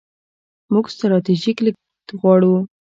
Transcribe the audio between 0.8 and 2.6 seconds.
ستراتیژیک لید غواړو.